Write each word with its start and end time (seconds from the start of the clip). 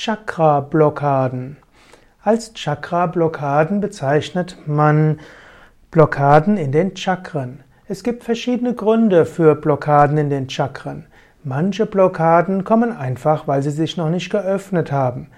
Chakra-Blockaden. 0.00 1.58
Als 2.22 2.54
Chakra-Blockaden 2.54 3.82
bezeichnet 3.82 4.56
man 4.64 5.20
Blockaden 5.90 6.56
in 6.56 6.72
den 6.72 6.96
Chakren. 6.96 7.60
Es 7.86 8.02
gibt 8.02 8.24
verschiedene 8.24 8.72
Gründe 8.72 9.26
für 9.26 9.54
Blockaden 9.54 10.16
in 10.16 10.30
den 10.30 10.48
Chakren. 10.48 11.04
Manche 11.44 11.84
Blockaden 11.84 12.64
kommen 12.64 12.96
einfach, 12.96 13.46
weil 13.46 13.62
sie 13.62 13.72
sich 13.72 13.98
noch 13.98 14.08
nicht 14.08 14.30
geöffnet 14.30 14.90
haben. 14.90 15.28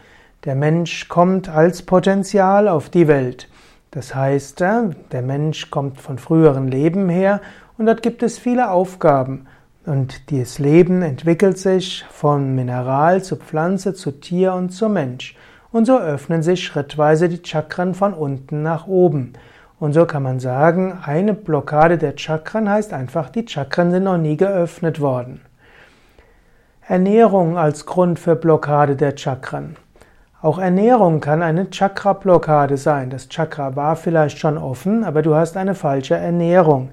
Der 0.45 0.55
Mensch 0.55 1.09
kommt 1.09 1.49
als 1.49 1.83
Potenzial 1.83 2.69
auf 2.69 2.89
die 2.89 3.09
Welt. 3.09 3.49
Das 3.91 4.15
heißt, 4.15 4.61
äh, 4.61 4.91
der 5.11 5.23
Mensch 5.23 5.73
kommt 5.73 6.01
von 6.01 6.19
früheren 6.19 6.69
Leben 6.69 7.09
her 7.09 7.41
und 7.79 7.87
dort 7.87 8.01
gibt 8.01 8.23
es 8.23 8.39
viele 8.39 8.71
Aufgaben. 8.71 9.49
Und 9.85 10.31
dieses 10.31 10.61
Leben 10.61 11.03
entwickelt 11.03 11.59
sich 11.59 12.05
von 12.09 12.55
Mineral 12.55 13.23
zu 13.25 13.37
Pflanze, 13.37 13.95
zu 13.95 14.13
Tier 14.13 14.55
und 14.55 14.71
zu 14.71 14.89
Mensch. 14.89 15.37
Und 15.73 15.87
so 15.87 15.99
öffnen 15.99 16.43
sich 16.43 16.63
schrittweise 16.63 17.29
die 17.29 17.43
Chakren 17.45 17.95
von 17.95 18.15
unten 18.15 18.63
nach 18.63 18.87
oben. 18.87 19.33
Und 19.81 19.95
so 19.95 20.07
kann 20.07 20.23
man 20.23 20.39
sagen, 20.39 21.01
eine 21.05 21.35
Blockade 21.35 21.99
der 21.99 22.17
Chakren 22.17 22.71
heißt 22.71 22.93
einfach, 22.93 23.31
die 23.31 23.45
Chakren 23.49 23.91
sind 23.91 24.05
noch 24.05 24.19
nie 24.19 24.37
geöffnet 24.37 25.01
worden. 25.01 25.41
Ernährung 26.87 27.59
als 27.59 27.85
Grund 27.85 28.21
für 28.21 28.37
Blockade 28.37 28.95
der 28.95 29.17
Chakren. 29.17 29.77
Auch 30.41 30.59
Ernährung 30.59 31.21
kann 31.21 31.43
eine 31.43 31.71
Chakra-Blockade 31.71 32.77
sein. 32.77 33.11
Das 33.11 33.29
Chakra 33.29 33.75
war 33.75 33.97
vielleicht 33.97 34.39
schon 34.39 34.59
offen, 34.59 35.03
aber 35.03 35.23
du 35.23 35.35
hast 35.35 35.57
eine 35.57 35.75
falsche 35.75 36.15
Ernährung 36.15 36.91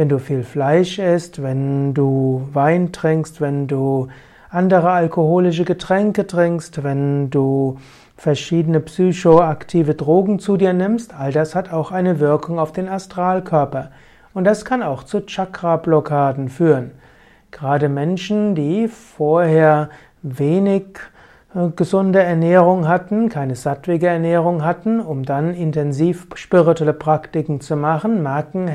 wenn 0.00 0.08
du 0.08 0.18
viel 0.18 0.44
Fleisch 0.44 0.98
isst, 0.98 1.42
wenn 1.42 1.92
du 1.92 2.48
Wein 2.54 2.90
trinkst, 2.90 3.42
wenn 3.42 3.66
du 3.66 4.08
andere 4.48 4.92
alkoholische 4.92 5.66
Getränke 5.66 6.26
trinkst, 6.26 6.82
wenn 6.82 7.28
du 7.28 7.76
verschiedene 8.16 8.80
psychoaktive 8.80 9.94
Drogen 9.94 10.38
zu 10.38 10.56
dir 10.56 10.72
nimmst, 10.72 11.12
all 11.12 11.32
das 11.32 11.54
hat 11.54 11.70
auch 11.70 11.92
eine 11.92 12.18
Wirkung 12.18 12.58
auf 12.58 12.72
den 12.72 12.88
Astralkörper. 12.88 13.90
Und 14.32 14.44
das 14.44 14.64
kann 14.64 14.82
auch 14.82 15.02
zu 15.02 15.20
Chakra-Blockaden 15.20 16.48
führen. 16.48 16.92
Gerade 17.50 17.90
Menschen, 17.90 18.54
die 18.54 18.88
vorher 18.88 19.90
wenig 20.22 20.98
gesunde 21.74 22.22
Ernährung 22.22 22.86
hatten, 22.86 23.28
keine 23.28 23.56
sattwige 23.56 24.06
Ernährung 24.06 24.64
hatten, 24.64 25.00
um 25.00 25.24
dann 25.24 25.52
intensiv 25.52 26.28
spirituelle 26.34 26.92
Praktiken 26.92 27.60
zu 27.60 27.74
machen, 27.74 28.22
merken 28.22 28.70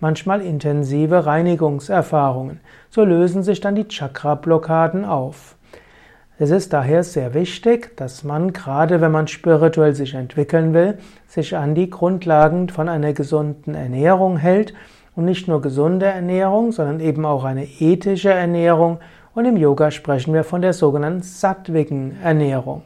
manchmal 0.00 0.40
intensive 0.40 1.26
Reinigungserfahrungen. 1.26 2.60
So 2.88 3.04
lösen 3.04 3.42
sich 3.42 3.60
dann 3.60 3.74
die 3.74 3.88
Chakra-Blockaden 3.88 5.04
auf. 5.04 5.56
Es 6.38 6.50
ist 6.50 6.72
daher 6.72 7.02
sehr 7.02 7.34
wichtig, 7.34 7.96
dass 7.96 8.24
man, 8.24 8.52
gerade 8.52 9.00
wenn 9.00 9.12
man 9.12 9.26
spirituell 9.26 9.94
sich 9.94 10.14
entwickeln 10.14 10.74
will, 10.74 10.98
sich 11.26 11.56
an 11.56 11.74
die 11.74 11.88
Grundlagen 11.88 12.68
von 12.68 12.88
einer 12.88 13.12
gesunden 13.12 13.74
Ernährung 13.74 14.36
hält 14.36 14.74
und 15.14 15.24
nicht 15.24 15.48
nur 15.48 15.62
gesunde 15.62 16.06
Ernährung, 16.06 16.72
sondern 16.72 17.00
eben 17.00 17.24
auch 17.24 17.44
eine 17.44 17.64
ethische 17.64 18.30
Ernährung 18.30 18.98
und 19.36 19.44
im 19.44 19.58
Yoga 19.58 19.90
sprechen 19.90 20.32
wir 20.32 20.44
von 20.44 20.62
der 20.62 20.72
sogenannten 20.72 21.20
sattwigen 21.20 22.16
Ernährung. 22.22 22.82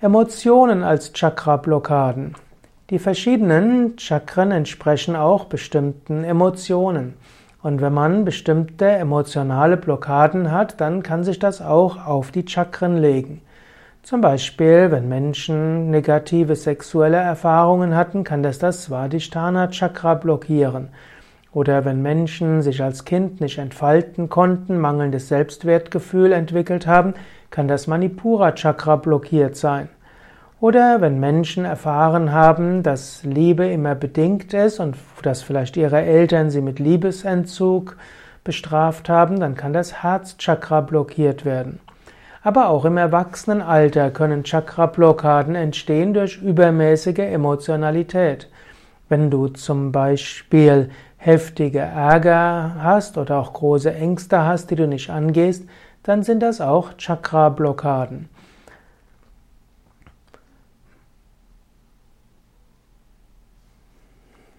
Emotionen 0.00 0.82
als 0.82 1.12
Chakra-Blockaden. 1.12 2.34
Die 2.90 2.98
verschiedenen 2.98 3.96
Chakren 3.96 4.50
entsprechen 4.50 5.14
auch 5.14 5.44
bestimmten 5.44 6.24
Emotionen. 6.24 7.14
Und 7.62 7.80
wenn 7.80 7.94
man 7.94 8.24
bestimmte 8.24 8.86
emotionale 8.86 9.76
Blockaden 9.76 10.50
hat, 10.50 10.80
dann 10.80 11.04
kann 11.04 11.22
sich 11.22 11.38
das 11.38 11.62
auch 11.62 12.04
auf 12.04 12.32
die 12.32 12.48
Chakren 12.48 12.96
legen. 12.96 13.40
Zum 14.02 14.20
Beispiel, 14.20 14.90
wenn 14.90 15.08
Menschen 15.08 15.92
negative 15.92 16.56
sexuelle 16.56 17.18
Erfahrungen 17.18 17.94
hatten, 17.94 18.24
kann 18.24 18.42
das 18.42 18.58
das 18.58 18.84
Svadhisthana 18.84 19.68
Chakra 19.68 20.14
blockieren. 20.14 20.88
Oder 21.52 21.84
wenn 21.84 22.02
Menschen 22.02 22.60
sich 22.62 22.82
als 22.82 23.04
Kind 23.04 23.40
nicht 23.40 23.58
entfalten 23.58 24.28
konnten, 24.28 24.78
mangelndes 24.78 25.28
Selbstwertgefühl 25.28 26.32
entwickelt 26.32 26.86
haben, 26.86 27.14
kann 27.50 27.68
das 27.68 27.86
Manipura 27.86 28.52
Chakra 28.52 28.96
blockiert 28.96 29.56
sein. 29.56 29.88
Oder 30.60 31.00
wenn 31.00 31.20
Menschen 31.20 31.64
erfahren 31.64 32.32
haben, 32.32 32.82
dass 32.82 33.22
Liebe 33.22 33.66
immer 33.66 33.94
bedingt 33.94 34.52
ist 34.52 34.80
und 34.80 34.96
dass 35.22 35.42
vielleicht 35.42 35.76
ihre 35.76 36.02
Eltern 36.02 36.50
sie 36.50 36.60
mit 36.60 36.80
Liebesentzug 36.80 37.96
bestraft 38.42 39.08
haben, 39.08 39.40
dann 39.40 39.54
kann 39.54 39.72
das 39.72 40.02
Herzchakra 40.02 40.80
blockiert 40.80 41.44
werden. 41.44 41.80
Aber 42.42 42.68
auch 42.68 42.84
im 42.84 42.96
Erwachsenenalter 42.96 44.10
können 44.10 44.42
Chakra-Blockaden 44.42 45.54
entstehen 45.54 46.12
durch 46.12 46.40
übermäßige 46.42 47.18
Emotionalität. 47.18 48.48
Wenn 49.08 49.30
du 49.30 49.48
zum 49.48 49.90
Beispiel 49.92 50.90
heftige 51.16 51.80
Ärger 51.80 52.76
hast 52.78 53.16
oder 53.18 53.38
auch 53.38 53.52
große 53.52 53.92
Ängste 53.94 54.44
hast, 54.44 54.70
die 54.70 54.76
du 54.76 54.86
nicht 54.86 55.10
angehst, 55.10 55.64
dann 56.02 56.22
sind 56.22 56.40
das 56.40 56.60
auch 56.60 56.94
Chakra-Blockaden. 56.96 58.28